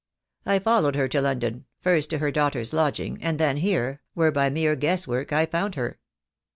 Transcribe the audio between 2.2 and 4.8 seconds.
daughter's lodging— and then here— where by mere